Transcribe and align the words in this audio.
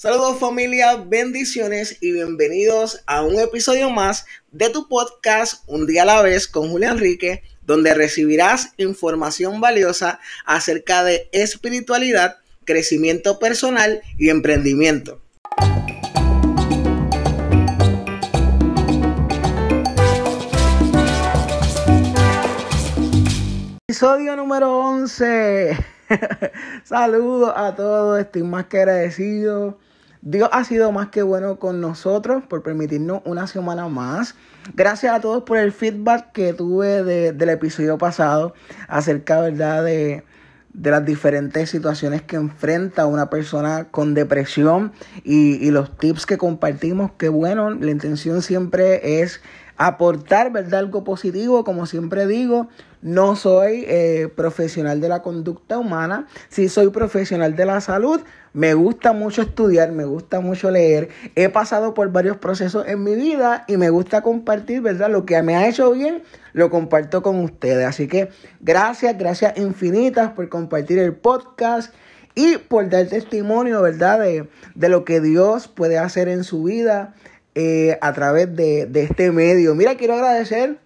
Saludos 0.00 0.38
familia, 0.38 0.94
bendiciones 0.94 1.96
y 2.00 2.12
bienvenidos 2.12 3.02
a 3.06 3.22
un 3.22 3.36
episodio 3.40 3.90
más 3.90 4.26
de 4.52 4.70
tu 4.70 4.86
podcast 4.86 5.64
Un 5.66 5.88
día 5.88 6.02
a 6.02 6.04
la 6.04 6.22
vez 6.22 6.46
con 6.46 6.70
Julián 6.70 6.92
Enrique, 6.92 7.42
donde 7.62 7.92
recibirás 7.94 8.74
información 8.76 9.60
valiosa 9.60 10.20
acerca 10.46 11.02
de 11.02 11.28
espiritualidad, 11.32 12.36
crecimiento 12.64 13.40
personal 13.40 14.00
y 14.16 14.28
emprendimiento. 14.28 15.20
Episodio 23.88 24.36
número 24.36 24.78
11. 24.78 25.76
Saludos 26.84 27.52
a 27.56 27.74
todos, 27.74 28.20
estoy 28.20 28.44
más 28.44 28.66
que 28.66 28.78
agradecido 28.78 29.76
Dios 30.30 30.50
ha 30.52 30.62
sido 30.62 30.92
más 30.92 31.08
que 31.08 31.22
bueno 31.22 31.58
con 31.58 31.80
nosotros 31.80 32.44
por 32.46 32.62
permitirnos 32.62 33.22
una 33.24 33.46
semana 33.46 33.88
más. 33.88 34.34
Gracias 34.74 35.14
a 35.14 35.20
todos 35.20 35.44
por 35.44 35.56
el 35.56 35.72
feedback 35.72 36.32
que 36.32 36.52
tuve 36.52 37.02
del 37.32 37.48
episodio 37.48 37.96
pasado 37.96 38.52
acerca. 38.88 39.40
De, 39.40 40.24
las 40.74 41.04
diferentes 41.04 41.70
situaciones 41.70 42.20
que 42.20 42.36
enfrenta 42.36 43.06
una 43.06 43.30
persona 43.30 43.88
con 43.90 44.12
depresión 44.12 44.92
y, 45.24 45.54
y 45.66 45.70
los 45.70 45.96
tips 45.96 46.26
que 46.26 46.36
compartimos. 46.36 47.10
Que 47.12 47.30
bueno, 47.30 47.70
la 47.70 47.90
intención 47.90 48.42
siempre 48.42 49.22
es 49.22 49.40
aportar, 49.78 50.52
¿verdad? 50.52 50.80
Algo 50.80 51.04
positivo, 51.04 51.64
como 51.64 51.86
siempre 51.86 52.26
digo. 52.26 52.68
No 53.00 53.36
soy 53.36 53.84
eh, 53.86 54.28
profesional 54.34 55.00
de 55.00 55.08
la 55.08 55.22
conducta 55.22 55.78
humana, 55.78 56.26
sí 56.48 56.68
soy 56.68 56.90
profesional 56.90 57.54
de 57.56 57.66
la 57.66 57.80
salud. 57.80 58.20
Me 58.52 58.74
gusta 58.74 59.12
mucho 59.12 59.42
estudiar, 59.42 59.92
me 59.92 60.04
gusta 60.04 60.40
mucho 60.40 60.70
leer. 60.70 61.08
He 61.36 61.48
pasado 61.48 61.94
por 61.94 62.10
varios 62.10 62.38
procesos 62.38 62.86
en 62.88 63.04
mi 63.04 63.14
vida 63.14 63.64
y 63.68 63.76
me 63.76 63.90
gusta 63.90 64.22
compartir, 64.22 64.80
¿verdad? 64.80 65.10
Lo 65.10 65.24
que 65.26 65.40
me 65.42 65.54
ha 65.54 65.68
hecho 65.68 65.92
bien, 65.92 66.22
lo 66.52 66.70
comparto 66.70 67.22
con 67.22 67.38
ustedes. 67.40 67.86
Así 67.86 68.08
que 68.08 68.30
gracias, 68.60 69.16
gracias 69.16 69.56
infinitas 69.58 70.30
por 70.32 70.48
compartir 70.48 70.98
el 70.98 71.14
podcast 71.14 71.94
y 72.34 72.56
por 72.56 72.88
dar 72.88 73.06
testimonio, 73.06 73.82
¿verdad? 73.82 74.20
De, 74.20 74.48
de 74.74 74.88
lo 74.88 75.04
que 75.04 75.20
Dios 75.20 75.68
puede 75.68 75.98
hacer 75.98 76.28
en 76.28 76.42
su 76.44 76.64
vida 76.64 77.14
eh, 77.60 77.98
a 78.02 78.12
través 78.12 78.54
de, 78.54 78.88
este 78.94 79.32
medio. 79.32 79.74
Mira, 79.74 79.96
quiero 79.96 80.14
agradecer 80.14 80.78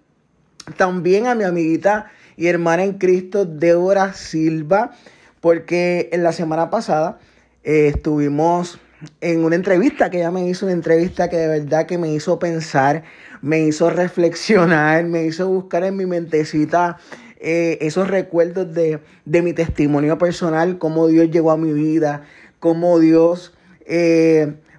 también 0.77 1.27
a 1.27 1.35
mi 1.35 1.45
amiguita 1.45 2.11
y 2.37 2.49
hermana 2.49 2.85
en 2.85 2.95
Cristo, 2.95 3.45
Débora 3.45 4.13
Silva, 4.13 4.93
porque 5.41 6.09
en 6.13 6.23
la 6.23 6.33
semana 6.33 6.71
pasada 6.71 7.19
eh, 7.65 7.89
estuvimos 7.95 8.79
en 9.21 9.45
una 9.45 9.57
entrevista 9.57 10.11
que 10.11 10.19
ella 10.19 10.31
me 10.31 10.47
hizo, 10.49 10.67
una 10.67 10.73
entrevista 10.73 11.29
que 11.29 11.37
de 11.37 11.49
verdad 11.49 11.87
que 11.87 11.99
me 11.99 12.13
hizo 12.13 12.39
pensar, 12.39 13.03
me 13.41 13.61
hizo 13.61 13.91
reflexionar, 13.91 15.05
me 15.05 15.25
hizo 15.25 15.49
buscar 15.49 15.85
en 15.85 15.97
mi 15.97 16.07
mentecita 16.07 16.99
eh, 17.41 17.79
esos 17.81 18.09
recuerdos 18.09 18.73
de, 18.73 19.01
de, 19.25 19.43
mi 19.43 19.53
testimonio 19.53 20.17
personal, 20.19 20.79
cómo 20.79 21.09
Dios 21.09 21.31
llegó 21.31 21.51
a 21.51 21.57
mi 21.57 21.73
vida, 21.73 22.23
cómo 22.61 23.01
Dios 23.01 23.53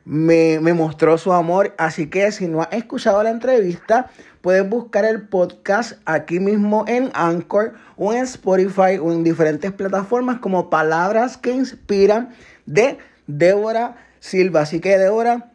me, 0.06 0.60
mostró 0.74 1.18
su 1.18 1.34
amor. 1.34 1.74
Así 1.78 2.08
que 2.08 2.32
si 2.32 2.48
no 2.48 2.62
has 2.62 2.74
escuchado 2.74 3.22
la 3.24 3.30
entrevista, 3.30 4.10
puedes 4.42 4.68
buscar 4.68 5.06
el 5.06 5.28
podcast 5.28 5.94
aquí 6.06 6.40
mismo 6.40 6.86
en 6.88 7.12
Anchor 7.14 7.74
o 7.96 8.14
en 8.14 8.24
Spotify 8.24 8.98
o 9.02 9.12
en 9.12 9.24
diferentes 9.24 9.72
plataformas 9.72 10.40
como 10.40 10.70
Palabras 10.70 11.38
que 11.38 11.52
Inspiran 11.52 12.34
de 12.66 12.98
Débora 13.28 13.96
Silva. 14.20 14.62
Así 14.62 14.80
que 14.80 14.98
Débora, 14.98 15.52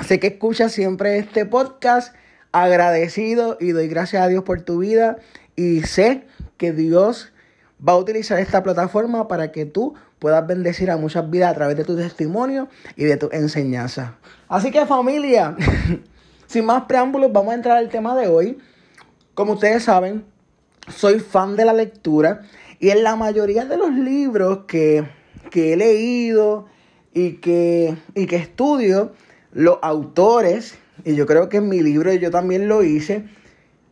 sé 0.00 0.20
que 0.20 0.28
escuchas 0.28 0.72
siempre 0.72 1.18
este 1.18 1.46
podcast. 1.46 2.14
Agradecido 2.54 3.56
y 3.60 3.70
doy 3.72 3.88
gracias 3.88 4.22
a 4.22 4.28
Dios 4.28 4.44
por 4.44 4.60
tu 4.60 4.80
vida 4.80 5.16
y 5.56 5.84
sé 5.84 6.26
que 6.58 6.72
Dios 6.72 7.32
va 7.86 7.94
a 7.94 7.96
utilizar 7.96 8.38
esta 8.38 8.62
plataforma 8.62 9.26
para 9.26 9.52
que 9.52 9.64
tú 9.64 9.94
puedas 10.22 10.46
bendecir 10.46 10.88
a 10.88 10.96
muchas 10.96 11.28
vidas 11.28 11.50
a 11.50 11.54
través 11.54 11.76
de 11.76 11.82
tu 11.82 11.96
testimonio 11.96 12.68
y 12.94 13.06
de 13.06 13.16
tu 13.16 13.28
enseñanza. 13.32 14.18
Así 14.48 14.70
que 14.70 14.86
familia, 14.86 15.56
sin 16.46 16.64
más 16.64 16.84
preámbulos, 16.84 17.32
vamos 17.32 17.50
a 17.50 17.56
entrar 17.56 17.76
al 17.76 17.88
tema 17.88 18.14
de 18.14 18.28
hoy. 18.28 18.58
Como 19.34 19.54
ustedes 19.54 19.82
saben, 19.82 20.24
soy 20.86 21.18
fan 21.18 21.56
de 21.56 21.64
la 21.64 21.72
lectura 21.72 22.42
y 22.78 22.90
en 22.90 23.02
la 23.02 23.16
mayoría 23.16 23.64
de 23.64 23.76
los 23.76 23.90
libros 23.90 24.60
que, 24.68 25.08
he 25.52 25.76
leído 25.76 26.66
y 27.12 27.38
que, 27.38 27.96
y 28.14 28.26
que 28.26 28.36
estudio, 28.36 29.14
los 29.50 29.80
autores, 29.82 30.78
y 31.04 31.16
yo 31.16 31.26
creo 31.26 31.48
que 31.48 31.56
en 31.56 31.68
mi 31.68 31.82
libro 31.82 32.14
yo 32.14 32.30
también 32.30 32.68
lo 32.68 32.84
hice, 32.84 33.24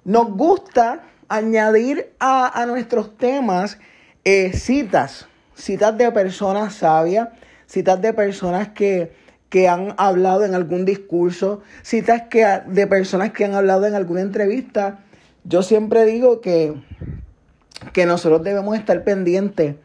nos 0.05 0.31
gusta 0.31 1.09
añadir 1.27 2.13
a, 2.21 2.65
nuestros 2.69 3.17
temas 3.17 3.79
eh, 4.23 4.53
citas 4.53 5.27
citas 5.61 5.97
de 5.97 6.11
personas 6.11 6.75
sabias, 6.75 7.29
citas 7.67 8.01
de 8.01 8.13
personas 8.13 8.69
que, 8.69 9.13
han 9.69 9.95
hablado 9.99 10.45
en 10.45 10.55
algún 10.55 10.85
discurso, 10.85 11.61
citas 11.83 12.23
que, 12.31 12.47
de 12.67 12.87
personas 12.87 13.33
que 13.33 13.45
han 13.45 13.55
hablado 13.55 13.87
en 13.87 13.95
alguna 13.95 14.21
entrevista. 14.21 15.01
Yo 15.45 15.63
siempre 15.63 16.05
digo 16.07 16.41
que, 16.41 16.75
que 17.93 18.07
nosotros 18.07 18.43
debemos 18.43 18.79
estar 18.79 19.03
pendientes 19.05 19.77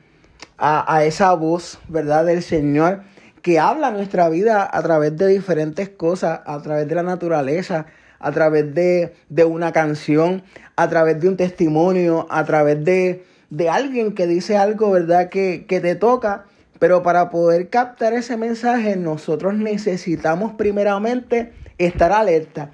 a, 0.58 1.04
esa 1.04 1.34
voz, 1.34 1.80
¿verdad? 1.90 2.26
Del 2.26 2.42
Señor 2.42 3.02
que 3.42 3.60
habla 3.60 3.92
nuestra 3.92 4.28
vida 4.30 4.68
a 4.72 4.82
través 4.82 5.16
de 5.18 5.28
diferentes 5.28 5.90
cosas, 5.90 6.42
a 6.46 6.60
través 6.64 6.88
de 6.88 6.96
la 6.96 7.04
naturaleza, 7.04 7.86
a 8.18 8.32
través 8.32 8.74
de, 8.74 9.14
de 9.30 9.46
una 9.46 9.72
canción, 9.72 10.42
a 10.76 10.90
través 10.90 11.20
de 11.20 11.28
un 11.30 11.38
testimonio, 11.38 12.26
a 12.32 12.44
través 12.44 12.84
de, 12.84 13.24
de 13.50 13.70
alguien 13.70 14.14
que 14.14 14.28
dice 14.28 14.58
algo, 14.58 14.92
¿verdad? 14.92 15.30
Que, 15.30 15.66
que 15.68 15.80
te 15.80 15.96
toca. 15.96 16.46
Pero 16.80 17.04
para 17.04 17.30
poder 17.30 17.70
captar 17.70 18.14
ese 18.14 18.36
mensaje, 18.38 18.96
nosotros 18.98 19.54
necesitamos 19.56 20.54
primeramente 20.54 21.54
estar 21.78 22.12
alerta. 22.12 22.72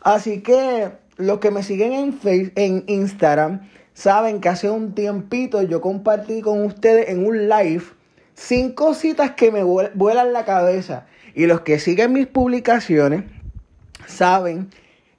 Así 0.00 0.40
que 0.40 0.90
los 1.16 1.38
que 1.38 1.50
me 1.50 1.62
siguen 1.62 1.92
en, 1.92 2.12
Facebook, 2.14 2.52
en 2.56 2.84
Instagram 2.86 3.68
saben 3.92 4.40
que 4.40 4.48
hace 4.48 4.70
un 4.70 4.94
tiempito 4.94 5.62
yo 5.62 5.80
compartí 5.80 6.42
con 6.42 6.64
ustedes 6.64 7.08
en 7.08 7.26
un 7.26 7.48
live 7.48 7.82
cinco 8.34 8.94
citas 8.94 9.32
que 9.32 9.50
me 9.50 9.62
vuelan 9.62 10.32
la 10.32 10.44
cabeza. 10.44 11.06
Y 11.34 11.46
los 11.46 11.62
que 11.62 11.78
siguen 11.78 12.12
mis 12.12 12.26
publicaciones 12.26 13.24
saben 14.06 14.70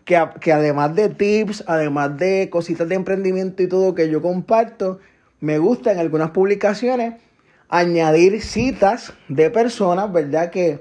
que, 0.08 0.54
además 0.54 0.96
de 0.96 1.10
tips, 1.10 1.66
además 1.68 2.18
de 2.18 2.50
cositas 2.50 2.88
de 2.88 2.96
emprendimiento 2.96 3.62
y 3.62 3.68
todo 3.68 3.94
que 3.94 4.10
yo 4.10 4.22
comparto, 4.22 5.00
me 5.42 5.58
gusta 5.58 5.92
en 5.92 6.00
algunas 6.00 6.32
publicaciones 6.32 7.16
añadir 7.68 8.42
citas 8.42 9.14
de 9.28 9.50
personas, 9.50 10.12
¿verdad? 10.14 10.50
Que, 10.50 10.80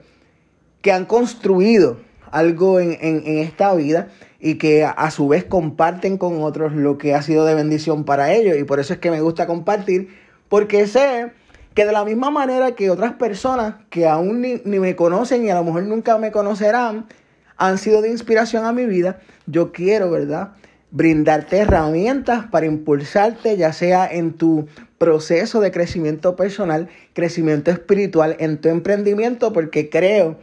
que 0.80 0.92
han 0.92 1.06
construido 1.06 1.98
algo 2.30 2.78
en, 2.78 2.96
esta 3.26 3.74
vida 3.74 4.10
y 4.38 4.58
que 4.58 4.84
a, 4.84 5.10
su 5.10 5.26
vez 5.26 5.42
comparten 5.42 6.18
con 6.18 6.40
otros 6.42 6.72
lo 6.72 6.96
que 6.96 7.12
ha 7.12 7.20
sido 7.20 7.44
de 7.46 7.56
bendición 7.56 8.04
para 8.04 8.32
ellos. 8.32 8.56
Y 8.56 8.62
por 8.62 8.78
eso 8.78 8.92
es 8.92 9.00
que 9.00 9.10
me 9.10 9.20
gusta 9.20 9.48
compartir, 9.48 10.08
porque 10.48 10.86
sé 10.86 11.32
que 11.74 11.84
de 11.84 11.90
la 11.90 12.04
misma 12.04 12.30
manera 12.30 12.76
que 12.76 12.90
otras 12.90 13.14
personas 13.14 13.74
que 13.90 14.06
aún 14.06 14.40
ni, 14.40 14.62
ni 14.64 14.78
me 14.78 14.94
conocen 14.94 15.44
y 15.44 15.50
a 15.50 15.56
lo 15.56 15.64
mejor 15.64 15.82
nunca 15.82 16.16
me 16.16 16.30
conocerán, 16.30 17.06
han 17.56 17.78
sido 17.78 18.02
de 18.02 18.10
inspiración 18.10 18.64
a 18.64 18.72
mi 18.72 18.86
vida, 18.86 19.20
yo 19.46 19.72
quiero, 19.72 20.10
¿verdad? 20.10 20.52
Brindarte 20.90 21.58
herramientas 21.58 22.46
para 22.46 22.66
impulsarte, 22.66 23.56
ya 23.56 23.72
sea 23.72 24.06
en 24.06 24.34
tu 24.34 24.66
proceso 24.98 25.60
de 25.60 25.70
crecimiento 25.70 26.36
personal, 26.36 26.88
crecimiento 27.12 27.70
espiritual, 27.70 28.36
en 28.38 28.60
tu 28.60 28.68
emprendimiento, 28.68 29.52
porque 29.52 29.90
creo 29.90 30.38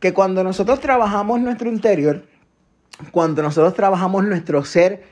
que 0.00 0.12
cuando 0.12 0.44
nosotros 0.44 0.80
trabajamos 0.80 1.40
nuestro 1.40 1.68
interior, 1.68 2.24
cuando 3.10 3.42
nosotros 3.42 3.74
trabajamos 3.74 4.24
nuestro 4.24 4.64
ser, 4.64 5.02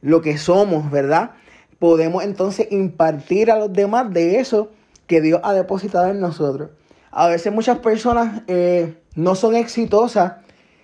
lo 0.00 0.20
que 0.22 0.38
somos, 0.38 0.90
¿verdad? 0.90 1.32
Podemos 1.78 2.24
entonces 2.24 2.68
impartir 2.70 3.50
a 3.50 3.58
los 3.58 3.72
demás 3.72 4.12
de 4.12 4.38
eso 4.38 4.70
que 5.06 5.20
Dios 5.20 5.40
ha 5.42 5.52
depositado 5.52 6.08
en 6.08 6.20
nosotros. 6.20 6.70
A 7.10 7.26
veces 7.28 7.52
muchas 7.52 7.78
personas 7.78 8.42
eh, 8.46 8.94
no 9.14 9.34
son 9.34 9.56
exitosas 9.56 10.34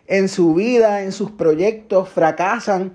en 0.07 0.29
su 0.29 0.55
vida, 0.55 1.03
en 1.03 1.13
sus 1.13 1.31
proyectos, 1.31 2.09
fracasan. 2.09 2.95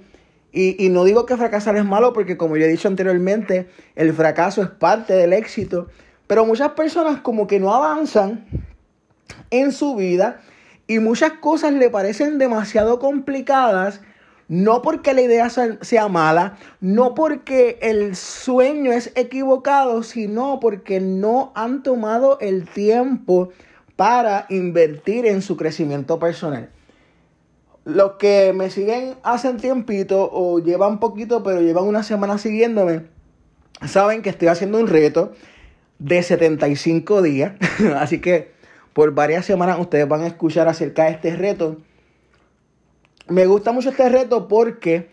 Y, 0.52 0.90
no 0.90 1.04
digo 1.04 1.26
que 1.28 1.38
fracasar 1.38 1.78
es 1.78 1.86
malo 1.86 2.12
porque 2.12 2.36
como 2.36 2.58
yo 2.58 2.66
he 2.66 2.70
dicho 2.70 2.88
anteriormente, 2.88 3.70
el 3.96 4.14
fracaso 4.14 4.64
es 4.64 4.70
parte 4.70 5.14
del 5.14 5.34
éxito. 5.34 5.88
Pero 6.28 6.46
muchas 6.46 6.72
personas 6.72 7.22
como 7.22 7.48
que 7.48 7.60
no 7.60 7.74
avanzan 7.74 8.46
en 9.52 9.72
su 9.72 9.96
vida 9.96 10.42
y 10.88 11.00
muchas 11.00 11.34
cosas 11.34 11.74
le 11.74 11.90
parecen 11.90 12.40
demasiado 12.40 13.00
complicadas. 13.00 14.02
No 14.48 14.82
porque 14.82 15.14
la 15.14 15.22
idea 15.22 15.48
sea 15.52 16.08
mala, 16.08 16.58
no 16.82 17.14
porque 17.14 17.78
el 17.84 18.16
sueño 18.16 18.92
es 18.92 19.12
equivocado, 19.16 20.02
sino 20.02 20.60
porque 20.60 21.00
no 21.00 21.52
han 21.54 21.84
tomado 21.84 22.40
el 22.40 22.68
tiempo 22.68 23.50
para 23.96 24.48
invertir 24.50 25.28
en 25.28 25.44
su 25.44 25.56
crecimiento 25.56 26.18
personal. 26.18 26.72
Los 27.86 28.14
que 28.14 28.54
me 28.54 28.70
siguen 28.70 29.16
hace 29.24 29.54
tiempito 29.54 30.30
o 30.32 30.60
llevan 30.60 31.00
poquito, 31.00 31.44
pero 31.44 31.62
llevan 31.62 31.86
una 31.86 32.04
semana 32.04 32.38
siguiéndome, 32.38 33.06
saben 33.88 34.22
que 34.22 34.30
estoy 34.30 34.50
haciendo 34.50 34.80
un 34.80 34.88
reto 34.88 35.34
de 35.98 36.22
75 36.22 37.22
días. 37.22 37.54
Así 37.98 38.20
que 38.20 38.52
por 38.94 39.14
varias 39.14 39.46
semanas 39.46 39.80
ustedes 39.80 40.08
van 40.08 40.22
a 40.22 40.28
escuchar 40.28 40.68
acerca 40.68 41.06
de 41.06 41.12
este 41.12 41.36
reto. 41.36 41.78
Me 43.28 43.46
gusta 43.46 43.72
mucho 43.72 43.90
este 43.90 44.10
reto 44.10 44.48
porque 44.48 45.10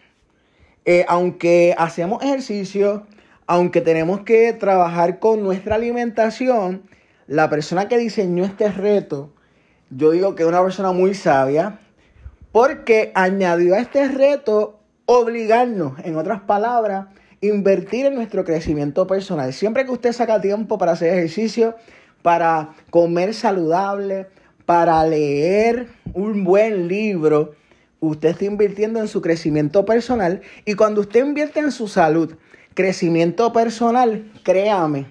eh, 0.85 1.05
aunque 1.09 1.75
hacemos 1.77 2.23
ejercicio, 2.23 3.07
aunque 3.47 3.81
tenemos 3.81 4.21
que 4.21 4.53
trabajar 4.53 5.19
con 5.19 5.43
nuestra 5.43 5.75
alimentación, 5.75 6.83
la 7.27 7.51
persona 7.51 7.89
que 7.89 7.99
diseñó 7.99 8.45
este 8.45 8.71
reto, 8.71 9.33
yo 9.91 10.13
digo 10.13 10.35
que 10.35 10.45
es 10.45 10.49
una 10.49 10.63
persona 10.63 10.93
muy 10.93 11.15
sabia, 11.15 11.81
porque 12.57 13.13
añadió 13.15 13.75
a 13.75 13.81
este 13.81 14.09
reto 14.09 14.81
obligarnos, 15.05 15.93
en 16.05 16.17
otras 16.17 16.41
palabras, 16.41 17.09
invertir 17.43 18.07
en 18.07 18.15
nuestro 18.15 18.47
crecimiento 18.47 19.07
personal. 19.07 19.53
Siempre 19.53 19.85
que 19.85 19.91
usted 19.91 20.15
saca 20.15 20.41
tiempo 20.41 20.79
para 20.79 20.93
hacer 20.93 21.13
ejercicio, 21.13 21.77
para 22.23 22.71
comer 22.89 23.35
saludable, 23.35 24.29
para 24.65 25.05
leer 25.05 25.89
un 26.15 26.45
buen 26.45 26.89
libro, 26.89 27.53
usted 28.01 28.31
está 28.31 28.47
invirtiendo 28.47 29.01
en 29.01 29.09
su 29.09 29.21
crecimiento 29.21 29.85
personal. 29.85 30.41
Y 30.65 30.77
cuando 30.77 31.03
usted 31.03 31.27
invierte 31.27 31.61
en 31.61 31.73
su 31.73 31.89
salud, 31.89 32.37
crecimiento 32.73 33.53
personal, 33.53 34.33
créame 34.45 35.05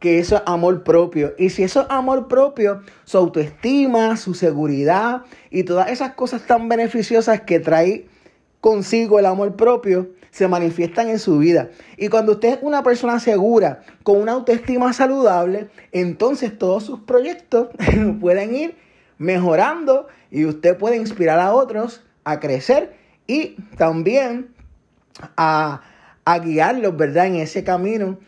que 0.00 0.18
eso 0.18 0.36
es 0.36 0.42
amor 0.46 0.82
propio. 0.84 1.34
Y 1.38 1.50
si 1.50 1.62
eso 1.62 1.82
es 1.82 1.86
amor 1.90 2.28
propio, 2.28 2.82
su 3.04 3.18
autoestima, 3.18 4.16
su 4.16 4.34
seguridad 4.34 5.22
y 5.50 5.64
todas 5.64 5.90
esas 5.90 6.14
cosas 6.14 6.46
tan 6.46 6.68
beneficiosas 6.68 7.42
que 7.42 7.60
trae 7.60 8.06
consigo 8.60 9.18
el 9.18 9.26
amor 9.26 9.56
propio, 9.56 10.10
se 10.30 10.48
manifiestan 10.48 11.08
en 11.08 11.18
su 11.18 11.38
vida. 11.38 11.70
Y 11.96 12.08
cuando 12.08 12.32
usted 12.32 12.54
es 12.54 12.58
una 12.60 12.82
persona 12.82 13.20
segura, 13.20 13.82
con 14.02 14.20
una 14.20 14.32
autoestima 14.32 14.92
saludable, 14.92 15.68
entonces 15.92 16.58
todos 16.58 16.84
sus 16.84 17.00
proyectos 17.00 17.68
pueden 18.20 18.54
ir 18.54 18.76
mejorando 19.18 20.08
y 20.30 20.44
usted 20.44 20.76
puede 20.76 20.96
inspirar 20.96 21.38
a 21.40 21.54
otros 21.54 22.02
a 22.24 22.40
crecer 22.40 22.96
y 23.26 23.56
también 23.76 24.48
a, 25.36 25.80
guiarlos, 26.42 26.96
¿verdad? 26.96 27.26
En 27.26 27.36
ese 27.36 27.64
camino 27.64 28.18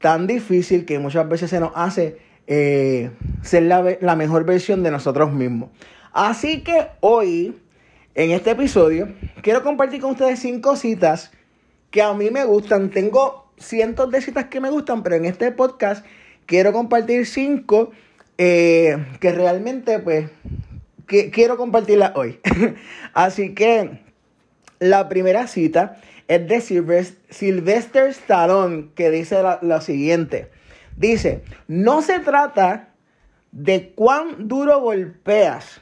tan 0.00 0.26
difícil 0.26 0.84
que 0.84 0.98
muchas 0.98 1.28
veces 1.28 1.50
se 1.50 1.60
nos 1.60 1.72
hace 1.74 2.18
eh, 2.46 3.10
ser 3.42 3.64
la, 3.64 4.16
mejor 4.16 4.44
versión 4.44 4.82
de 4.82 4.90
nosotros 4.90 5.32
mismos. 5.32 5.70
Así 6.12 6.62
que 6.62 6.88
hoy, 7.00 7.56
en 8.14 8.30
este 8.30 8.52
episodio, 8.52 9.08
quiero 9.42 9.62
compartir 9.62 10.00
con 10.00 10.12
ustedes 10.12 10.38
cinco 10.38 10.76
citas 10.76 11.32
que 11.90 12.02
a 12.02 12.14
mí 12.14 12.30
me 12.30 12.44
gustan. 12.44 12.90
Tengo 12.90 13.50
cientos 13.58 14.10
de 14.10 14.20
citas 14.20 14.46
que 14.46 14.60
me 14.60 14.70
gustan, 14.70 15.02
pero 15.02 15.16
en 15.16 15.24
este 15.24 15.50
podcast 15.50 16.04
quiero 16.46 16.72
compartir 16.72 17.26
cinco 17.26 17.90
eh, 18.38 18.96
que 19.20 19.32
realmente, 19.32 19.98
pues, 19.98 20.30
quiero 21.06 21.56
compartirlas 21.56 22.12
hoy. 22.14 22.38
Así 23.12 23.54
que 23.54 24.00
la 24.78 25.08
primera 25.08 25.46
cita 25.46 26.00
es 26.28 26.48
de 26.48 26.60
Sylvester 27.30 28.08
Stallone, 28.08 28.90
que 28.94 29.10
dice 29.10 29.42
lo 29.62 29.80
siguiente. 29.80 30.50
Dice, 30.96 31.42
no 31.68 32.02
se 32.02 32.20
trata 32.20 32.90
de 33.52 33.92
cuán 33.94 34.48
duro 34.48 34.80
golpeas, 34.80 35.80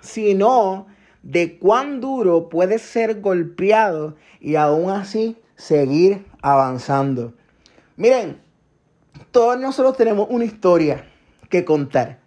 sino 0.00 0.86
de 1.22 1.58
cuán 1.58 2.00
duro 2.00 2.48
puedes 2.48 2.82
ser 2.82 3.20
golpeado 3.20 4.16
y 4.40 4.56
aún 4.56 4.90
así 4.90 5.36
seguir 5.56 6.24
avanzando. 6.42 7.34
Miren, 7.96 8.40
todos 9.30 9.58
nosotros 9.58 9.96
tenemos 9.96 10.28
una 10.30 10.44
historia 10.44 11.04
que 11.48 11.64
contar. 11.64 12.18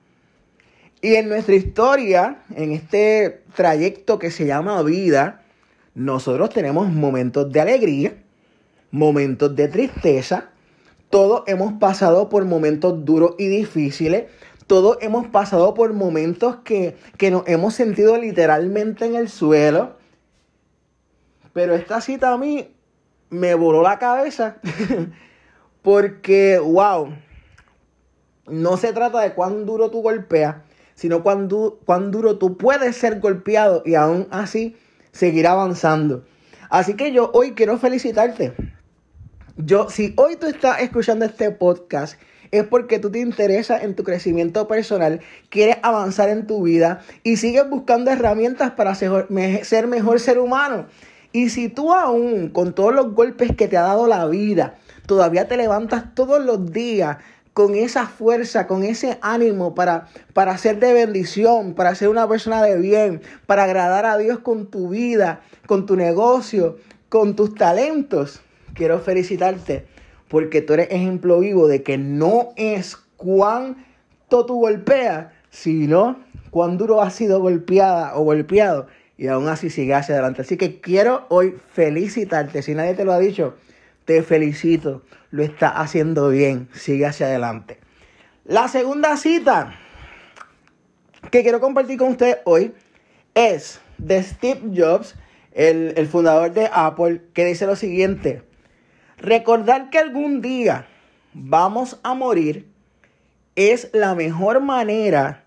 Y 1.02 1.16
en 1.16 1.30
nuestra 1.30 1.56
historia, 1.56 2.44
en 2.56 2.74
este 2.74 3.44
trayecto 3.56 4.20
que 4.20 4.30
se 4.30 4.46
llama 4.46 4.84
vida, 4.84 5.44
nosotros 5.94 6.50
tenemos 6.50 6.90
momentos 6.90 7.52
de 7.52 7.62
alegría, 7.62 8.24
momentos 8.92 9.56
de 9.56 9.68
tristeza, 9.68 10.50
todos 11.10 11.44
hemos 11.48 11.74
pasado 11.74 12.30
por 12.30 12.46
momentos 12.46 13.04
duros 13.04 13.36
y 13.38 13.48
difíciles, 13.48 14.26
todos 14.68 14.98
hemos 15.02 15.28
pasado 15.28 15.74
por 15.74 15.92
momentos 15.94 16.58
que, 16.64 16.96
que 17.18 17.30
nos 17.30 17.46
hemos 17.48 17.74
sentido 17.74 18.16
literalmente 18.18 19.06
en 19.06 19.16
el 19.16 19.28
suelo. 19.28 19.98
Pero 21.52 21.76
esta 21.76 22.00
cita 22.00 22.32
a 22.32 22.38
mí 22.38 22.74
me 23.30 23.54
voló 23.56 23.82
la 23.82 24.00
cabeza 24.00 24.56
porque, 25.82 26.58
wow, 26.60 27.14
no 28.48 28.78
se 28.78 28.94
trata 28.94 29.20
de 29.20 29.34
cuán 29.34 29.66
duro 29.66 29.92
tú 29.92 30.02
golpeas, 30.02 30.58
sino 30.96 31.24
cuán, 31.24 31.50
cuán 31.86 32.12
duro 32.12 32.38
tú 32.38 32.56
puedes 32.58 32.96
ser 32.96 33.20
golpeado 33.20 33.84
y 33.86 33.96
aún 33.96 34.28
así 34.32 34.78
seguir 35.12 35.48
avanzando. 35.48 36.24
Así 36.70 36.96
que 36.96 37.12
yo 37.12 37.32
hoy 37.34 37.52
quiero 37.52 37.78
felicitarte. 37.78 38.54
Yo, 39.58 39.90
si 39.90 40.14
hoy 40.16 40.38
tú 40.38 40.48
estás 40.48 40.82
escuchando 40.82 41.26
este 41.26 41.52
podcast, 41.52 42.20
es 42.52 42.66
porque 42.66 43.00
tú 43.00 43.12
te 43.12 43.20
interesas 43.20 43.84
en 43.84 43.96
tu 43.96 44.04
crecimiento 44.04 44.68
personal, 44.68 45.22
quieres 45.50 45.78
avanzar 45.84 46.30
en 46.30 46.48
tu 46.48 46.64
vida 46.64 47.02
y 47.24 47.38
sigues 47.38 47.70
buscando 47.70 48.12
herramientas 48.12 48.72
para 48.72 48.96
ser 48.96 49.88
mejor 49.88 50.20
ser 50.20 50.40
humano. 50.40 50.86
Y 51.34 51.50
si 51.50 51.70
tú 51.70 51.94
aún, 51.94 52.50
con 52.50 52.74
todos 52.74 52.94
los 52.94 53.14
golpes 53.14 53.56
que 53.56 53.68
te 53.68 53.78
ha 53.78 53.84
dado 53.84 54.08
la 54.08 54.26
vida, 54.28 54.76
todavía 55.06 55.48
te 55.48 55.56
levantas 55.56 56.14
todos 56.14 56.44
los 56.44 56.72
días 56.74 57.18
con 57.54 57.76
esa 57.76 58.08
fuerza, 58.08 58.68
con 58.68 58.84
ese 58.84 59.18
ánimo 59.22 59.76
para, 59.76 60.08
para 60.34 60.58
ser 60.58 60.80
de 60.80 60.94
bendición, 60.94 61.74
para 61.74 61.96
ser 61.96 62.10
una 62.10 62.28
persona 62.28 62.62
de 62.64 62.78
bien, 62.78 63.22
para 63.46 63.64
agradar 63.64 64.06
a 64.06 64.18
Dios 64.18 64.40
con 64.40 64.68
tu 64.68 64.90
vida, 64.90 65.42
con 65.68 65.86
tu 65.86 65.96
negocio, 65.96 66.78
con 67.10 67.36
tus 67.36 67.56
talentos, 67.56 68.42
quiero 68.74 69.00
felicitarte 69.00 69.86
porque 70.32 70.62
tú 70.62 70.74
eres 70.74 70.88
ejemplo 70.92 71.40
vivo 71.42 71.68
de 71.68 71.84
que 71.84 71.98
no 71.98 72.54
es 72.56 72.96
cuánto 73.18 74.46
tú 74.46 74.62
golpeas, 74.62 75.28
sino 75.50 76.20
cuán 76.52 76.78
duro 76.78 77.02
has 77.02 77.14
sido 77.14 77.42
golpeada 77.42 78.16
o 78.16 78.24
golpeado 78.24 78.88
y 79.18 79.28
aún 79.28 79.50
así 79.50 79.70
sigue 79.70 79.94
hacia 79.94 80.16
adelante. 80.16 80.42
Así 80.42 80.56
que 80.56 80.80
quiero 80.80 81.26
hoy 81.28 81.56
felicitarte. 81.74 82.62
Si 82.62 82.74
nadie 82.74 82.94
te 82.94 83.04
lo 83.04 83.12
ha 83.12 83.20
dicho, 83.20 83.56
te 84.06 84.24
felicito. 84.24 85.04
Lo 85.32 85.44
está 85.44 85.70
haciendo 85.70 86.30
bien. 86.30 86.70
Sigue 86.74 87.06
hacia 87.06 87.28
adelante. 87.28 87.80
La 88.46 88.68
segunda 88.68 89.18
cita 89.18 89.76
que 91.30 91.44
quiero 91.44 91.60
compartir 91.60 91.98
con 91.98 92.10
ustedes 92.10 92.38
hoy 92.46 92.74
es 93.36 93.80
de 93.98 94.24
Steve 94.24 94.62
Jobs, 94.76 95.16
el, 95.54 95.94
el 95.96 96.08
fundador 96.08 96.52
de 96.52 96.70
Apple, 96.74 97.22
que 97.34 97.46
dice 97.46 97.66
lo 97.66 97.76
siguiente. 97.76 98.44
Recordar 99.18 99.90
que 99.90 100.00
algún 100.00 100.42
día 100.42 100.88
vamos 101.34 102.00
a 102.04 102.14
morir 102.14 102.68
es 103.56 103.90
la 103.94 104.16
mejor 104.16 104.62
manera 104.62 105.44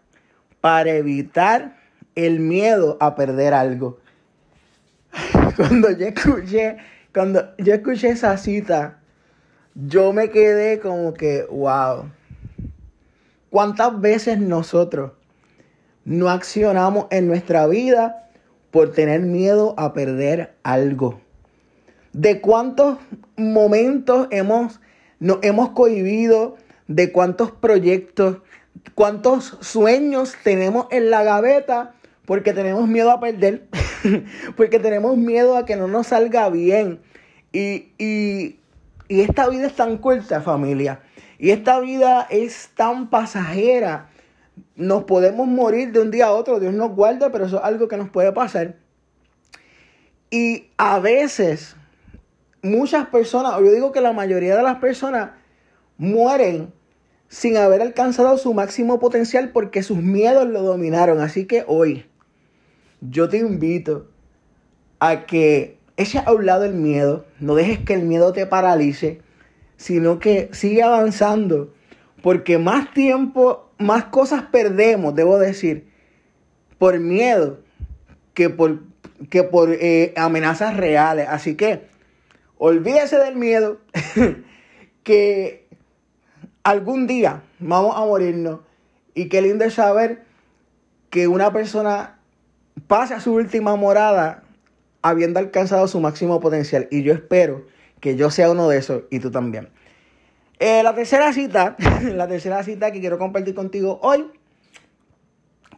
para 0.61 0.93
evitar 0.93 1.77
el 2.15 2.41
miedo 2.41 2.97
a 3.01 3.15
perder 3.15 3.55
algo. 3.55 3.99
Cuando 5.57 5.91
yo 5.91 6.07
escuché, 6.07 6.77
cuando 7.15 7.57
yo 7.59 7.73
escuché 7.75 8.09
esa 8.09 8.37
cita, 8.37 8.99
yo 9.75 10.13
me 10.13 10.31
quedé 10.31 10.81
como 10.81 11.15
que, 11.15 11.45
wow. 11.49 12.11
¿Cuántas 13.51 14.01
veces 14.01 14.41
nosotros 14.41 15.13
no 16.05 16.29
accionamos 16.29 17.07
en 17.11 17.29
nuestra 17.29 17.69
vida 17.69 18.29
por 18.73 18.91
tener 18.91 19.21
miedo 19.21 19.75
a 19.77 19.93
perder 19.93 20.57
algo? 20.65 21.21
¿De 22.13 22.41
cuántos 22.41 22.99
momentos 23.37 24.27
hemos, 24.33 24.81
nos 25.21 25.39
hemos 25.43 25.71
cohibido? 25.71 26.57
¿De 26.89 27.13
cuántos 27.13 27.53
proyectos, 27.53 28.39
cuántos 28.97 29.57
sueños 29.61 30.35
tenemos 30.43 30.89
en 30.91 31.11
la 31.11 31.23
gaveta 31.23 31.94
porque 32.27 32.53
tenemos 32.53 32.89
miedo 32.89 33.11
a 33.11 33.21
perder, 33.21 33.67
porque 34.57 34.79
tenemos 34.79 35.17
miedo 35.17 35.57
a 35.57 35.65
que 35.65 35.77
no 35.77 35.89
nos 35.89 36.09
salga 36.09 36.49
bien. 36.49 37.01
Y, 37.53 37.93
y, 37.99 38.59
y 39.09 39.21
esta 39.21 39.49
vida 39.49 39.67
es 39.67 39.75
tan 39.75 39.99
corta, 39.99 40.41
familia. 40.41 41.01
Y 41.39 41.51
esta 41.51 41.81
vida 41.81 42.27
es 42.31 42.71
tan 42.75 43.11
pasajera. 43.11 44.11
Nos 44.77 45.05
podemos 45.05 45.47
morir 45.47 45.93
de 45.93 46.01
un 46.01 46.11
día 46.11 46.27
a 46.27 46.33
otro, 46.33 46.61
Dios 46.61 46.73
nos 46.73 46.95
guarda, 46.95 47.31
pero 47.31 47.47
eso 47.47 47.59
es 47.59 47.65
algo 47.65 47.89
que 47.89 47.97
nos 47.97 48.09
puede 48.09 48.33
pasar. 48.33 48.77
Y 50.31 50.69
a 50.79 50.99
veces, 51.01 51.77
muchas 52.63 53.07
personas, 53.09 53.55
o 53.55 53.65
yo 53.65 53.73
digo 53.73 53.93
que 53.93 54.01
la 54.01 54.13
mayoría 54.13 54.57
de 54.57 54.63
las 54.63 54.79
personas 54.79 55.31
mueren 55.99 56.73
sin 57.29 57.57
haber 57.57 57.83
alcanzado 57.83 58.39
su 58.39 58.55
máximo 58.55 58.99
potencial 58.99 59.51
porque 59.51 59.83
sus 59.83 59.99
miedos 59.99 60.47
lo 60.47 60.63
dominaron. 60.63 61.21
Así 61.21 61.47
que 61.47 61.65
hoy 61.67 62.07
yo 63.11 63.29
te 63.29 63.39
invito 63.39 64.09
a 65.01 65.27
que 65.27 65.79
eches 65.97 66.27
a 66.27 66.33
un 66.33 66.47
lado 66.47 66.65
el 66.65 66.75
miedo, 66.75 67.27
no 67.41 67.55
dejes 67.55 67.81
que 67.81 67.95
el 67.95 68.03
miedo 68.03 68.33
te 68.33 68.47
paralice, 68.47 69.21
sino 69.77 70.19
que 70.19 70.49
sigue 70.53 70.83
avanzando, 70.83 71.73
porque 72.23 72.59
más 72.59 72.93
tiempo, 72.95 73.71
más 73.79 74.05
cosas 74.05 74.45
perdemos, 74.51 75.15
debo 75.15 75.39
decir, 75.39 75.89
por 76.79 76.99
miedo 76.99 77.61
que 78.33 78.51
por, 78.51 78.81
que 79.31 79.43
por 79.43 79.71
eh, 79.73 80.13
amenazas 80.17 80.77
reales. 80.77 81.27
Así 81.29 81.55
que 81.55 81.87
olvídese 82.59 83.19
del 83.19 83.37
miedo, 83.37 83.81
que 85.03 85.69
algún 86.63 87.07
día 87.07 87.43
vamos 87.59 87.97
a 87.97 88.01
morirnos. 88.01 88.61
Y 89.15 89.29
qué 89.29 89.43
lindo 89.43 89.65
es 89.65 89.75
saber 89.75 90.25
que 91.11 91.29
una 91.29 91.53
persona 91.53 92.14
pase 92.87 93.15
a 93.15 93.21
su 93.21 93.33
última 93.33 93.77
morada 93.77 94.43
habiendo 95.03 95.39
alcanzado 95.39 95.87
su 95.89 96.01
máximo 96.01 96.41
potencial. 96.41 96.89
Y 96.91 97.03
yo 97.03 97.13
espero 97.13 97.67
que 98.01 98.17
yo 98.17 98.31
sea 98.31 98.51
uno 98.51 98.69
de 98.69 98.79
esos 98.79 99.05
y 99.11 99.19
tú 99.19 99.31
también. 99.31 99.69
Eh, 100.59 100.83
la 100.83 100.95
tercera 100.95 101.33
cita, 101.33 101.77
la 102.03 102.29
tercera 102.29 102.63
cita 102.63 102.91
que 102.91 103.01
quiero 103.01 103.19
compartir 103.19 103.55
contigo 103.55 103.99
hoy 104.03 104.27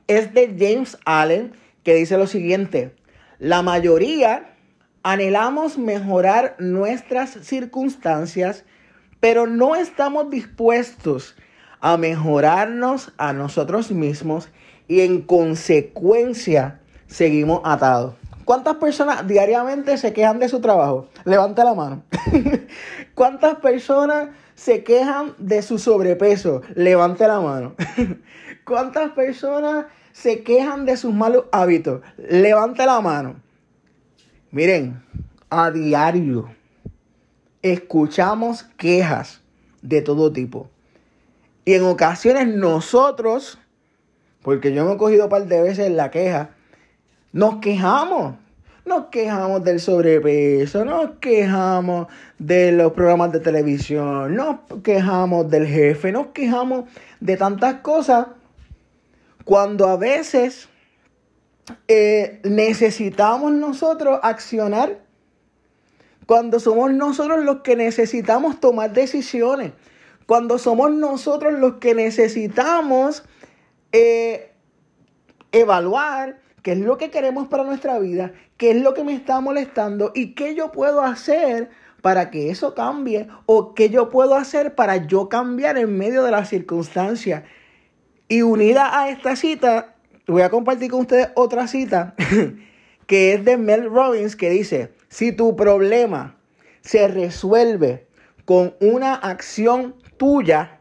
es 0.06 0.32
de 0.34 0.54
James 0.58 0.98
Allen, 1.04 1.52
que 1.82 1.94
dice 1.94 2.16
lo 2.16 2.26
siguiente, 2.26 2.94
la 3.38 3.62
mayoría 3.62 4.54
anhelamos 5.02 5.78
mejorar 5.78 6.56
nuestras 6.58 7.30
circunstancias, 7.30 8.64
pero 9.20 9.46
no 9.46 9.76
estamos 9.76 10.30
dispuestos 10.30 11.36
a 11.80 11.96
mejorarnos 11.96 13.12
a 13.18 13.32
nosotros 13.32 13.90
mismos 13.90 14.48
y 14.88 15.00
en 15.00 15.22
consecuencia 15.22 16.80
seguimos 17.06 17.60
atados. 17.64 18.14
¿Cuántas 18.44 18.76
personas 18.76 19.26
diariamente 19.26 19.98
se 19.98 20.12
quejan 20.12 20.38
de 20.38 20.48
su 20.48 20.60
trabajo? 20.60 21.08
Levanta 21.24 21.64
la 21.64 21.74
mano. 21.74 22.04
¿Cuántas 23.14 23.56
personas 23.56 24.28
se 24.54 24.84
quejan 24.84 25.34
de 25.38 25.62
su 25.62 25.78
sobrepeso? 25.78 26.62
Levante 26.74 27.26
la 27.26 27.40
mano. 27.40 27.74
¿Cuántas 28.64 29.10
personas 29.12 29.86
se 30.12 30.44
quejan 30.44 30.86
de 30.86 30.96
sus 30.96 31.12
malos 31.12 31.46
hábitos? 31.50 32.02
Levante 32.16 32.86
la 32.86 33.00
mano. 33.00 33.36
Miren, 34.52 35.02
a 35.50 35.70
diario 35.70 36.48
escuchamos 37.72 38.64
quejas 38.76 39.40
de 39.82 40.02
todo 40.02 40.32
tipo. 40.32 40.70
Y 41.64 41.74
en 41.74 41.82
ocasiones 41.84 42.46
nosotros, 42.46 43.58
porque 44.42 44.72
yo 44.72 44.84
me 44.84 44.94
he 44.94 44.96
cogido 44.96 45.24
un 45.24 45.30
par 45.30 45.46
de 45.46 45.62
veces 45.62 45.90
la 45.90 46.10
queja, 46.10 46.50
nos 47.36 47.56
quejamos. 47.56 48.34
Nos 48.86 49.06
quejamos 49.06 49.62
del 49.62 49.78
sobrepeso, 49.78 50.84
nos 50.84 51.18
quejamos 51.20 52.06
de 52.38 52.72
los 52.72 52.92
programas 52.92 53.32
de 53.32 53.40
televisión, 53.40 54.36
nos 54.36 54.60
quejamos 54.82 55.50
del 55.50 55.66
jefe, 55.66 56.12
nos 56.12 56.28
quejamos 56.28 56.84
de 57.20 57.36
tantas 57.36 57.80
cosas 57.80 58.28
cuando 59.44 59.88
a 59.88 59.96
veces 59.96 60.68
eh, 61.88 62.40
necesitamos 62.44 63.52
nosotros 63.52 64.20
accionar, 64.22 65.00
cuando 66.26 66.60
somos 66.60 66.92
nosotros 66.92 67.44
los 67.44 67.62
que 67.62 67.76
necesitamos 67.76 68.60
tomar 68.60 68.92
decisiones, 68.92 69.72
cuando 70.26 70.58
somos 70.58 70.92
nosotros 70.92 71.54
los 71.54 71.74
que 71.78 71.94
necesitamos 71.94 73.24
eh, 73.90 74.52
evaluar 75.50 76.45
qué 76.66 76.72
es 76.72 76.78
lo 76.78 76.98
que 76.98 77.10
queremos 77.10 77.46
para 77.46 77.62
nuestra 77.62 77.96
vida, 78.00 78.32
qué 78.56 78.72
es 78.72 78.82
lo 78.82 78.92
que 78.92 79.04
me 79.04 79.14
está 79.14 79.40
molestando 79.40 80.10
y 80.16 80.34
qué 80.34 80.56
yo 80.56 80.72
puedo 80.72 81.00
hacer 81.00 81.70
para 82.02 82.28
que 82.32 82.50
eso 82.50 82.74
cambie 82.74 83.28
o 83.46 83.72
qué 83.72 83.88
yo 83.88 84.10
puedo 84.10 84.34
hacer 84.34 84.74
para 84.74 85.06
yo 85.06 85.28
cambiar 85.28 85.78
en 85.78 85.96
medio 85.96 86.24
de 86.24 86.32
las 86.32 86.48
circunstancias. 86.48 87.44
Y 88.26 88.42
unida 88.42 89.00
a 89.00 89.10
esta 89.10 89.36
cita, 89.36 89.94
voy 90.26 90.42
a 90.42 90.50
compartir 90.50 90.90
con 90.90 91.02
ustedes 91.02 91.28
otra 91.36 91.68
cita 91.68 92.16
que 93.06 93.34
es 93.34 93.44
de 93.44 93.56
Mel 93.58 93.88
Robbins 93.88 94.34
que 94.34 94.50
dice, 94.50 94.92
si 95.08 95.30
tu 95.30 95.54
problema 95.54 96.36
se 96.80 97.06
resuelve 97.06 98.08
con 98.44 98.74
una 98.80 99.14
acción 99.14 99.94
tuya, 100.16 100.80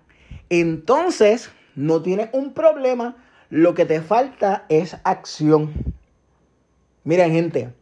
entonces 0.49 1.51
no 1.75 2.01
tienes 2.01 2.29
un 2.31 2.55
problema 2.55 3.17
lo 3.49 3.73
que 3.73 3.85
te 3.85 4.01
falta 4.01 4.65
es 4.69 4.97
acción. 5.03 5.73
Miren, 7.03 7.31
gente, 7.31 7.73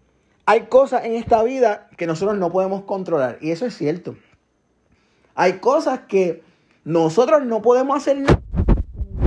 hay 0.46 0.62
cosas 0.68 1.06
en 1.06 1.14
esta 1.14 1.42
vida 1.44 1.90
que 1.98 2.08
nosotros 2.08 2.38
no 2.38 2.52
podemos 2.52 2.84
controlar. 2.84 3.38
Y 3.42 3.52
eso 3.52 3.66
es 3.66 3.76
cierto. 3.76 4.16
Hay 5.36 5.54
cosas 5.54 6.02
que 6.08 6.44
nosotros 6.84 7.46
no 7.46 7.62
podemos 7.62 7.98
hacer 7.98 8.20
nada. 8.20 8.42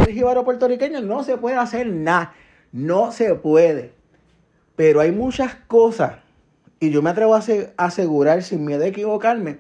El 0.07 0.45
puertorriqueño 0.45 1.01
no 1.03 1.25
se 1.25 1.37
puede 1.37 1.57
hacer 1.57 1.87
nada. 1.89 2.33
No 2.73 3.13
se 3.13 3.35
puede. 3.35 3.93
Pero 4.77 5.01
hay 5.01 5.11
muchas 5.11 5.55
cosas, 5.67 6.17
y 6.81 6.91
yo 6.91 7.01
me 7.01 7.11
atrevo 7.11 7.35
a 7.35 7.43
asegurar 7.79 8.43
sin 8.43 8.65
miedo 8.65 8.85
a 8.85 8.89
equivocarme, 8.89 9.59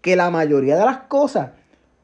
que 0.00 0.16
la 0.16 0.30
mayoría 0.30 0.76
de 0.76 0.84
las 0.84 0.98
cosas 0.98 1.50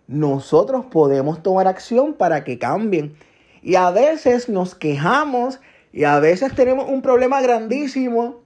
nosotros 0.08 0.86
podemos 0.86 1.42
tomar 1.42 1.68
acción 1.68 2.14
para 2.14 2.42
que 2.42 2.58
cambien. 2.58 3.16
Y 3.62 3.74
a 3.74 3.90
veces 3.90 4.48
nos 4.48 4.74
quejamos 4.74 5.60
y 5.92 6.04
a 6.04 6.20
veces 6.20 6.54
tenemos 6.54 6.88
un 6.88 7.02
problema 7.02 7.40
grandísimo, 7.40 8.42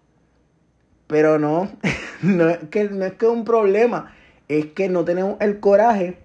pero 1.07 1.38
no, 1.38 1.71
no 2.23 2.49
es 2.49 2.59
que 2.71 2.85
no 2.88 3.04
es 3.04 3.14
que 3.14 3.26
un 3.26 3.45
problema, 3.45 4.14
es 4.49 4.66
que 4.66 4.88
no 4.88 5.04
tenemos 5.04 5.37
el 5.40 5.61
coraje 5.61 6.19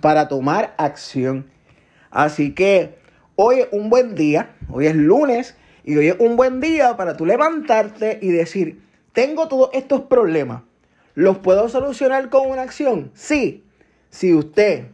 para 0.00 0.28
tomar 0.28 0.74
acción. 0.78 1.50
Así 2.10 2.54
que 2.54 2.98
hoy 3.36 3.60
es 3.60 3.68
un 3.72 3.88
buen 3.88 4.14
día, 4.14 4.54
hoy 4.70 4.86
es 4.86 4.96
lunes 4.96 5.56
y 5.84 5.96
hoy 5.96 6.08
es 6.08 6.16
un 6.18 6.36
buen 6.36 6.60
día 6.60 6.96
para 6.96 7.16
tú 7.16 7.26
levantarte 7.26 8.18
y 8.20 8.28
decir, 8.28 8.82
tengo 9.12 9.48
todos 9.48 9.70
estos 9.72 10.02
problemas, 10.02 10.62
¿los 11.14 11.38
puedo 11.38 11.68
solucionar 11.68 12.28
con 12.28 12.50
una 12.50 12.62
acción? 12.62 13.10
Sí, 13.14 13.64
si 14.10 14.34
usted 14.34 14.86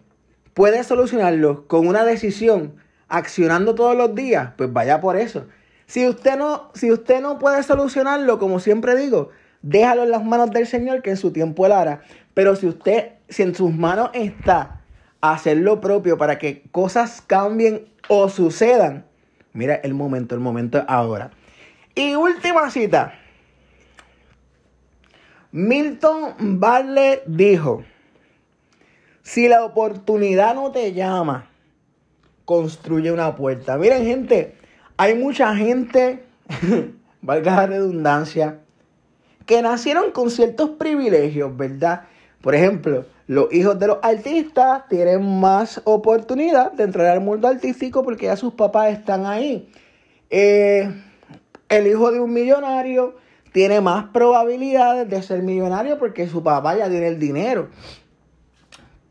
puede 0.55 0.83
solucionarlos 0.85 1.61
con 1.63 1.87
una 1.87 2.05
decisión, 2.05 2.75
accionando 3.09 3.75
todos 3.75 3.97
los 3.97 4.15
días, 4.15 4.53
pues 4.57 4.73
vaya 4.73 5.01
por 5.01 5.17
eso. 5.17 5.47
Si 5.87 6.07
usted 6.07 6.37
no, 6.37 6.71
si 6.75 6.93
usted 6.93 7.21
no 7.21 7.39
puede 7.39 7.63
solucionarlo, 7.63 8.39
como 8.39 8.61
siempre 8.61 8.97
digo, 8.97 9.31
déjalo 9.63 10.05
en 10.05 10.11
las 10.11 10.25
manos 10.25 10.51
del 10.51 10.67
Señor 10.67 11.03
que 11.03 11.11
en 11.11 11.17
su 11.17 11.33
tiempo 11.33 11.67
él 11.67 11.73
hará. 11.73 12.03
Pero 12.35 12.57
si 12.57 12.67
usted, 12.67 13.13
si 13.29 13.43
en 13.43 13.55
sus 13.55 13.73
manos 13.73 14.11
está 14.13 14.83
hacer 15.21 15.57
lo 15.57 15.81
propio 15.81 16.19
para 16.19 16.39
que 16.39 16.63
cosas 16.71 17.23
cambien 17.27 17.89
o 18.09 18.29
sucedan, 18.29 19.07
mira 19.53 19.77
el 19.77 19.95
momento, 19.95 20.35
el 20.35 20.41
momento 20.41 20.85
ahora. 20.87 21.31
Y 21.95 22.15
última 22.15 22.71
cita. 22.71 23.15
Milton 25.51 26.61
Barley 26.61 27.21
dijo, 27.27 27.83
si 29.23 29.49
la 29.49 29.65
oportunidad 29.65 30.55
no 30.55 30.71
te 30.71 30.93
llama, 30.93 31.48
construye 32.49 33.13
una 33.13 33.37
puerta. 33.37 33.77
Miren, 33.77 34.07
gente, 34.07 34.55
hay 34.97 35.15
mucha 35.15 35.55
gente, 35.55 36.25
valga 37.21 37.57
la 37.57 37.67
redundancia, 37.67 38.61
que 39.45 39.61
nacieron 39.61 40.13
con 40.13 40.31
ciertos 40.31 40.71
privilegios, 40.71 41.55
¿verdad? 41.55 42.05
Por 42.41 42.55
ejemplo, 42.55 43.05
los 43.27 43.53
hijos 43.53 43.79
de 43.79 43.89
los 43.89 43.99
artistas 44.01 44.89
tienen 44.89 45.41
más 45.41 45.83
oportunidad 45.85 46.73
de 46.73 46.85
entrar 46.85 47.09
al 47.09 47.21
mundo 47.21 47.49
artístico 47.49 48.03
porque 48.03 48.25
ya 48.25 48.37
sus 48.37 48.55
papás 48.55 48.95
están 48.95 49.27
ahí. 49.27 49.71
Eh, 50.31 50.91
el 51.69 51.87
hijo 51.87 52.11
de 52.11 52.21
un 52.21 52.33
millonario 52.33 53.17
tiene 53.53 53.83
más 53.83 54.07
probabilidades 54.07 55.07
de 55.07 55.21
ser 55.21 55.43
millonario 55.43 55.99
porque 55.99 56.27
su 56.27 56.43
papá 56.43 56.79
ya 56.79 56.89
tiene 56.89 57.09
el 57.09 57.19
dinero. 57.19 57.69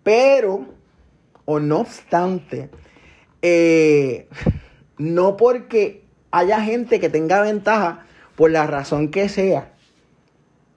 Pero, 0.02 0.66
o 1.46 1.60
no 1.60 1.82
obstante, 1.82 2.72
eh, 3.50 4.28
no 4.98 5.38
porque 5.38 6.04
haya 6.32 6.62
gente 6.62 7.00
que 7.00 7.10
tenga 7.10 7.42
ventaja, 7.42 8.06
por 8.36 8.52
la 8.52 8.68
razón 8.68 9.10
que 9.10 9.30
sea, 9.30 9.74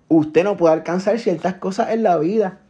usted 0.08 0.44
no 0.44 0.56
puede 0.56 0.74
alcanzar 0.74 1.18
ciertas 1.18 1.54
cosas 1.54 1.90
en 1.90 2.02
la 2.02 2.16
vida. 2.16 2.60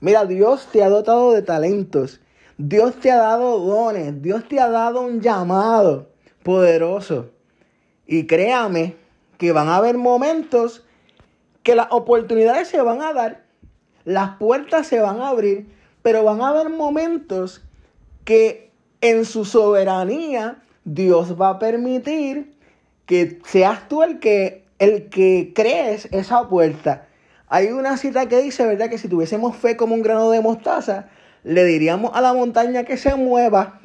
Mira, 0.00 0.24
Dios 0.24 0.68
te 0.70 0.84
ha 0.84 0.88
dotado 0.88 1.32
de 1.32 1.42
talentos. 1.42 2.20
Dios 2.58 2.94
te 3.00 3.10
ha 3.10 3.16
dado 3.16 3.58
dones. 3.58 4.22
Dios 4.22 4.46
te 4.48 4.60
ha 4.60 4.68
dado 4.68 5.00
un 5.00 5.20
llamado 5.20 6.08
poderoso. 6.42 7.30
Y 8.06 8.26
créame 8.26 8.94
que 9.36 9.52
van 9.52 9.68
a 9.68 9.76
haber 9.76 9.98
momentos 9.98 10.84
que 11.62 11.74
las 11.74 11.88
oportunidades 11.90 12.68
se 12.68 12.80
van 12.80 13.02
a 13.02 13.12
dar, 13.12 13.42
las 14.04 14.36
puertas 14.36 14.86
se 14.86 15.00
van 15.00 15.20
a 15.20 15.30
abrir, 15.30 15.66
pero 16.02 16.22
van 16.22 16.40
a 16.40 16.50
haber 16.50 16.68
momentos 16.68 17.64
que 18.24 18.65
en 19.10 19.24
su 19.24 19.44
soberanía 19.44 20.62
Dios 20.84 21.40
va 21.40 21.50
a 21.50 21.58
permitir 21.58 22.54
que 23.06 23.38
seas 23.44 23.88
tú 23.88 24.02
el 24.02 24.18
que, 24.18 24.64
el 24.78 25.08
que 25.08 25.52
crees 25.54 26.08
esa 26.12 26.48
puerta. 26.48 27.06
Hay 27.48 27.68
una 27.68 27.96
cita 27.96 28.26
que 28.26 28.40
dice, 28.40 28.66
¿verdad? 28.66 28.90
Que 28.90 28.98
si 28.98 29.08
tuviésemos 29.08 29.56
fe 29.56 29.76
como 29.76 29.94
un 29.94 30.02
grano 30.02 30.30
de 30.30 30.40
mostaza, 30.40 31.08
le 31.44 31.64
diríamos 31.64 32.10
a 32.14 32.20
la 32.20 32.34
montaña 32.34 32.84
que 32.84 32.96
se 32.96 33.14
mueva 33.14 33.80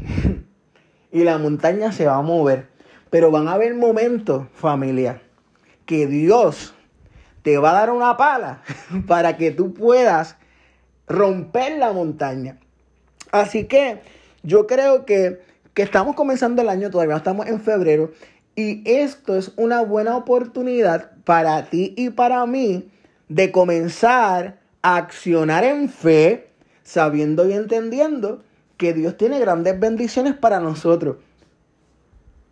y 1.11 1.23
la 1.23 1.37
montaña 1.37 1.91
se 1.91 2.07
va 2.07 2.15
a 2.15 2.21
mover. 2.21 2.67
Pero 3.11 3.29
van 3.29 3.47
a 3.47 3.53
haber 3.53 3.75
momentos, 3.75 4.47
familia, 4.53 5.21
que 5.85 6.07
Dios 6.07 6.73
te 7.43 7.57
va 7.57 7.71
a 7.71 7.73
dar 7.73 7.91
una 7.91 8.17
pala 8.17 8.63
para 9.07 9.37
que 9.37 9.51
tú 9.51 9.73
puedas 9.73 10.37
romper 11.07 11.77
la 11.77 11.93
montaña. 11.93 12.57
Así 13.31 13.65
que 13.65 14.01
yo 14.43 14.67
creo 14.67 15.05
que, 15.05 15.41
que 15.73 15.83
estamos 15.83 16.15
comenzando 16.15 16.61
el 16.61 16.69
año, 16.69 16.89
todavía 16.89 17.15
estamos 17.15 17.47
en 17.47 17.59
febrero, 17.61 18.11
y 18.55 18.83
esto 18.85 19.37
es 19.37 19.53
una 19.55 19.81
buena 19.81 20.17
oportunidad 20.17 21.11
para 21.23 21.65
ti 21.65 21.93
y 21.95 22.09
para 22.09 22.45
mí 22.45 22.89
de 23.29 23.51
comenzar 23.51 24.59
a 24.81 24.97
accionar 24.97 25.63
en 25.63 25.89
fe, 25.89 26.49
sabiendo 26.83 27.47
y 27.47 27.53
entendiendo 27.53 28.43
que 28.77 28.93
Dios 28.93 29.15
tiene 29.15 29.39
grandes 29.39 29.79
bendiciones 29.79 30.33
para 30.33 30.59
nosotros. 30.59 31.17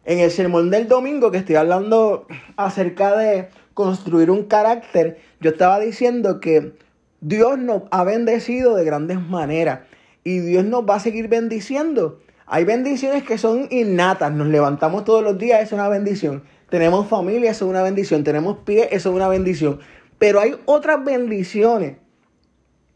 En 0.05 0.19
el 0.19 0.31
sermón 0.31 0.69
del 0.69 0.87
domingo 0.87 1.31
que 1.31 1.39
estoy 1.39 1.55
hablando 1.55 2.27
acerca 2.55 3.17
de 3.17 3.49
construir 3.73 4.31
un 4.31 4.45
carácter, 4.45 5.19
yo 5.41 5.51
estaba 5.51 5.79
diciendo 5.79 6.39
que 6.39 6.73
Dios 7.21 7.57
nos 7.57 7.83
ha 7.91 8.03
bendecido 8.03 8.75
de 8.75 8.85
grandes 8.85 9.19
maneras 9.19 9.81
y 10.29 10.39
Dios 10.41 10.63
nos 10.63 10.87
va 10.87 10.95
a 10.95 10.99
seguir 10.99 11.27
bendiciendo. 11.27 12.19
Hay 12.45 12.63
bendiciones 12.63 13.23
que 13.23 13.39
son 13.39 13.67
innatas, 13.71 14.31
nos 14.31 14.45
levantamos 14.45 15.03
todos 15.03 15.23
los 15.23 15.39
días, 15.39 15.63
es 15.63 15.71
una 15.71 15.89
bendición. 15.89 16.43
Tenemos 16.69 17.07
familia, 17.07 17.49
eso 17.49 17.65
es 17.65 17.69
una 17.71 17.81
bendición. 17.81 18.23
Tenemos 18.23 18.59
pie, 18.59 18.89
eso 18.91 19.09
es 19.09 19.15
una 19.15 19.27
bendición. 19.27 19.79
Pero 20.19 20.39
hay 20.39 20.55
otras 20.65 21.03
bendiciones 21.03 21.97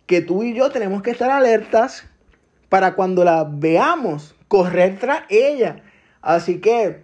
que 0.05 0.21
tú 0.21 0.43
y 0.43 0.53
yo 0.53 0.69
tenemos 0.69 1.01
que 1.01 1.09
estar 1.09 1.31
alertas 1.31 2.05
para 2.69 2.93
cuando 2.93 3.23
las 3.23 3.47
veamos, 3.59 4.35
correr 4.47 4.99
tras 4.99 5.23
ellas. 5.29 5.77
Así 6.21 6.59
que 6.59 7.03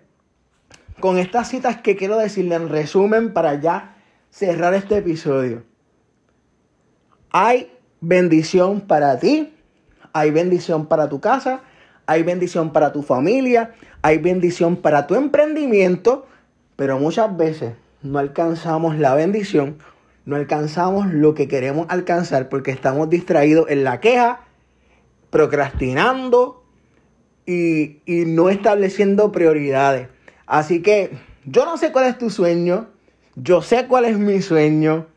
con 0.99 1.17
estas 1.17 1.49
citas 1.49 1.81
que 1.81 1.95
quiero 1.95 2.17
decirle 2.17 2.53
en 2.53 2.69
resumen 2.69 3.33
para 3.33 3.59
ya 3.59 3.95
cerrar 4.29 4.75
este 4.75 4.97
episodio. 4.97 5.63
Hay 7.31 7.71
bendición 7.99 8.81
para 8.81 9.17
ti, 9.17 9.55
hay 10.13 10.31
bendición 10.31 10.87
para 10.87 11.09
tu 11.09 11.19
casa, 11.19 11.61
hay 12.05 12.23
bendición 12.23 12.71
para 12.71 12.91
tu 12.91 13.01
familia, 13.01 13.73
hay 14.01 14.17
bendición 14.17 14.77
para 14.77 15.07
tu 15.07 15.15
emprendimiento, 15.15 16.25
pero 16.75 16.99
muchas 16.99 17.35
veces 17.35 17.73
no 18.01 18.19
alcanzamos 18.19 18.97
la 18.97 19.13
bendición 19.15 19.77
no 20.29 20.35
alcanzamos 20.35 21.07
lo 21.07 21.33
que 21.33 21.47
queremos 21.47 21.87
alcanzar 21.89 22.49
porque 22.49 22.69
estamos 22.69 23.09
distraídos 23.09 23.67
en 23.69 23.83
la 23.83 23.99
queja, 23.99 24.41
procrastinando 25.31 26.63
y, 27.47 27.97
no 28.05 28.49
estableciendo 28.49 29.31
prioridades. 29.31 30.07
Así 30.45 30.83
que 30.83 31.17
yo 31.45 31.65
no 31.65 31.77
sé 31.77 31.91
cuál 31.91 32.05
es 32.05 32.19
tu 32.19 32.29
sueño, 32.29 32.89
yo 33.35 33.63
sé 33.63 33.87
cuál 33.87 34.05
es 34.05 34.19
mi 34.19 34.39
sueño, 34.43 35.07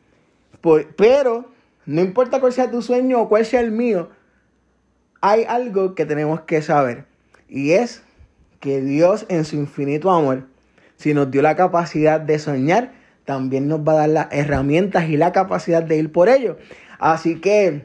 pero 0.96 1.44
no 1.84 2.00
importa 2.00 2.40
cuál 2.40 2.54
sea 2.54 2.70
tu 2.70 2.80
sueño 2.80 3.20
o 3.20 3.28
cuál 3.28 3.44
sea 3.44 3.60
el 3.60 3.70
mío, 3.70 4.08
hay 5.22 5.44
algo 5.44 5.94
que 5.94 6.04
tenemos 6.04 6.42
que 6.42 6.60
saber 6.60 7.06
y 7.48 7.72
es 7.72 8.02
que 8.60 8.80
Dios 8.80 9.24
en 9.28 9.44
su 9.44 9.56
infinito 9.56 10.10
amor, 10.10 10.46
si 10.96 11.14
nos 11.14 11.30
dio 11.30 11.42
la 11.42 11.56
capacidad 11.56 12.20
de 12.20 12.38
soñar, 12.38 12.92
también 13.24 13.68
nos 13.68 13.80
va 13.80 13.92
a 13.92 13.96
dar 13.96 14.08
las 14.08 14.28
herramientas 14.32 15.08
y 15.08 15.16
la 15.16 15.32
capacidad 15.32 15.82
de 15.82 15.96
ir 15.96 16.12
por 16.12 16.28
ello. 16.28 16.58
Así 16.98 17.40
que 17.40 17.84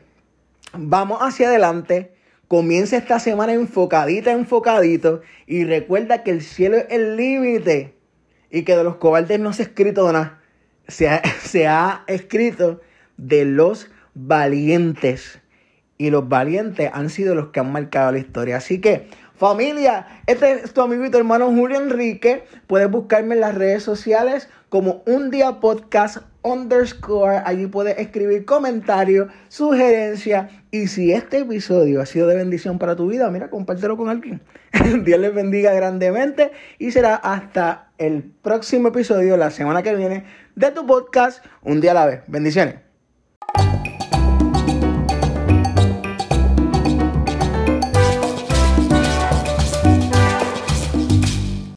vamos 0.73 1.19
hacia 1.21 1.47
adelante. 1.47 2.11
Comienza 2.47 2.97
esta 2.97 3.19
semana 3.19 3.53
enfocadita, 3.53 4.31
enfocadito. 4.31 5.21
Y 5.45 5.63
recuerda 5.63 6.23
que 6.23 6.31
el 6.31 6.41
cielo 6.41 6.77
es 6.77 6.85
el 6.89 7.17
límite. 7.17 7.93
Y 8.49 8.63
que 8.63 8.75
de 8.75 8.83
los 8.83 8.95
cobardes 8.95 9.39
no 9.39 9.53
se 9.53 9.63
ha 9.63 9.65
escrito 9.65 10.11
nada. 10.11 10.39
Se 10.87 11.09
ha, 11.09 11.21
se 11.43 11.67
ha 11.67 12.03
escrito 12.07 12.81
de 13.17 13.45
los 13.45 13.89
valientes. 14.13 15.39
Y 15.97 16.09
los 16.09 16.29
valientes 16.29 16.89
han 16.93 17.09
sido 17.09 17.35
los 17.35 17.47
que 17.47 17.59
han 17.59 17.71
marcado 17.71 18.11
la 18.11 18.19
historia. 18.19 18.57
Así 18.57 18.79
que 18.79 19.07
Familia, 19.37 20.07
este 20.25 20.51
es 20.51 20.73
tu 20.73 20.81
amigo 20.81 21.05
y 21.05 21.11
tu 21.11 21.17
hermano 21.19 21.51
Julio 21.51 21.77
Enrique. 21.77 22.43
Puedes 22.65 22.89
buscarme 22.89 23.35
en 23.35 23.41
las 23.41 23.53
redes 23.53 23.83
sociales 23.83 24.49
como 24.69 25.03
un 25.05 25.29
día 25.29 25.59
podcast 25.59 26.17
underscore. 26.41 27.43
Allí 27.45 27.67
puedes 27.67 27.99
escribir 27.99 28.45
comentarios, 28.45 29.31
sugerencias. 29.47 30.51
Y 30.71 30.87
si 30.87 31.13
este 31.13 31.39
episodio 31.39 32.01
ha 32.01 32.07
sido 32.07 32.25
de 32.25 32.35
bendición 32.35 32.79
para 32.79 32.95
tu 32.95 33.09
vida, 33.09 33.29
mira, 33.29 33.51
compártelo 33.51 33.95
con 33.95 34.09
alguien. 34.09 34.41
Dios 35.03 35.19
les 35.19 35.35
bendiga 35.35 35.71
grandemente 35.71 36.51
y 36.79 36.89
será 36.89 37.13
hasta 37.13 37.91
el 37.99 38.23
próximo 38.23 38.87
episodio, 38.87 39.37
la 39.37 39.51
semana 39.51 39.83
que 39.83 39.95
viene, 39.95 40.25
de 40.55 40.71
tu 40.71 40.87
podcast, 40.87 41.45
un 41.61 41.79
día 41.79 41.91
a 41.91 41.93
la 41.93 42.05
vez. 42.07 42.21
Bendiciones. 42.25 42.86